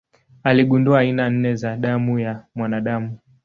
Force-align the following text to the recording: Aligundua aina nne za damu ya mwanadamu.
Aligundua 0.43 0.99
aina 0.99 1.29
nne 1.29 1.55
za 1.55 1.77
damu 1.77 2.19
ya 2.19 2.43
mwanadamu. 2.55 3.17